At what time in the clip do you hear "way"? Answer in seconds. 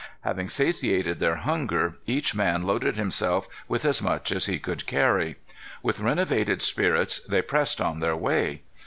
8.17-8.63